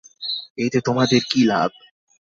[0.57, 1.71] এতে তোমাদের কী লাভ?